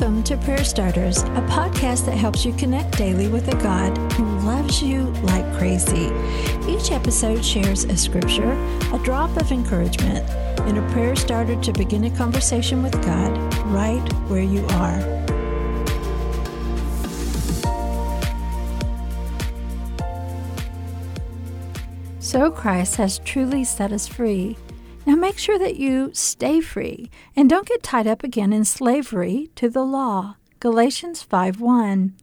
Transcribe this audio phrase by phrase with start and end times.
[0.00, 4.24] Welcome to Prayer Starters, a podcast that helps you connect daily with a God who
[4.46, 6.12] loves you like crazy.
[6.68, 8.52] Each episode shares a scripture,
[8.92, 10.24] a drop of encouragement,
[10.60, 15.00] and a prayer starter to begin a conversation with God right where you are.
[22.20, 24.56] So Christ has truly set us free.
[25.08, 29.48] Now make sure that you stay free and don't get tied up again in slavery
[29.54, 30.36] to the law.
[30.60, 32.14] Galatians 5 1.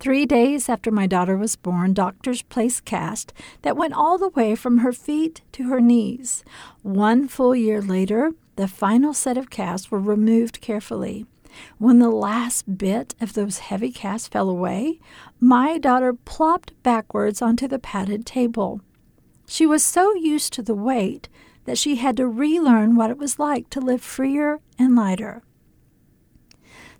[0.00, 4.54] 3 days after my daughter was born, doctors placed cast that went all the way
[4.54, 6.44] from her feet to her knees.
[6.82, 11.24] One full year later, the final set of casts were removed carefully.
[11.78, 15.00] When the last bit of those heavy casts fell away,
[15.40, 18.82] my daughter plopped backwards onto the padded table.
[19.46, 21.30] She was so used to the weight
[21.64, 25.42] that she had to relearn what it was like to live freer and lighter.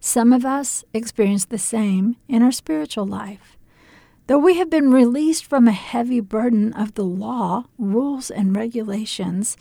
[0.01, 3.57] Some of us experience the same in our spiritual life.
[4.27, 9.57] Though we have been released from a heavy burden of the law, rules, and regulations,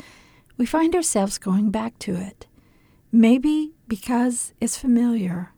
[0.58, 2.47] we find ourselves going back to it.
[3.11, 5.53] Maybe because it's familiar.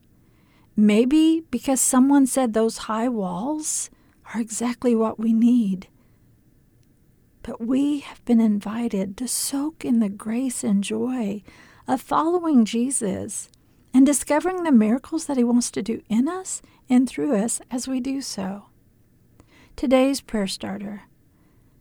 [0.76, 3.90] Maybe because someone said those high walls
[4.34, 5.88] are exactly what we need.
[7.46, 11.44] But we have been invited to soak in the grace and joy
[11.88, 13.50] of following Jesus
[13.94, 17.88] and discovering the miracles that He wants to do in us and through us as
[17.88, 18.64] we do so.
[19.76, 21.04] Today's prayer starter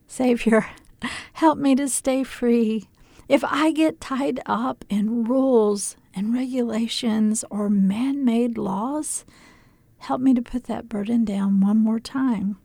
[0.07, 0.67] Savior,
[1.33, 2.91] help me to stay free.
[3.27, 9.25] If I get tied up in rules and regulations or man made laws,
[9.97, 12.59] help me to put that burden down one more time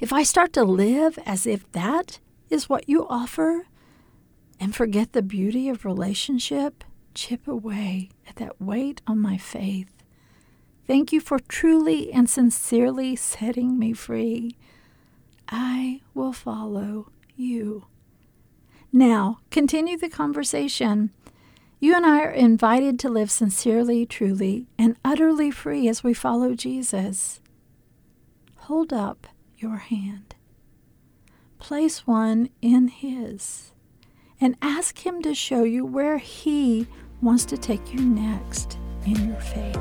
[0.00, 3.66] if I start to live as if that is what you offer
[4.60, 9.92] and forget the beauty of relationship, chip away at that weight on my faith.
[10.86, 14.56] Thank you for truly and sincerely setting me free.
[15.48, 17.86] I will follow you.
[18.92, 21.10] Now, continue the conversation.
[21.80, 26.54] You and I are invited to live sincerely, truly, and utterly free as we follow
[26.54, 27.40] Jesus.
[28.62, 29.26] Hold up
[29.58, 30.34] your hand.
[31.58, 33.72] Place one in His
[34.40, 36.86] and ask Him to show you where He
[37.20, 39.74] wants to take you next in your faith.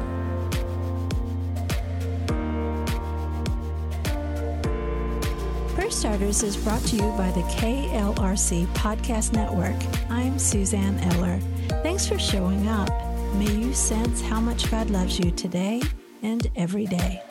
[5.76, 9.76] Prayer Starters is brought to you by the KLRC Podcast Network.
[10.10, 11.40] I'm Suzanne Eller.
[11.84, 12.90] Thanks for showing up.
[13.36, 15.82] May you sense how much God loves you today
[16.24, 17.22] and every day.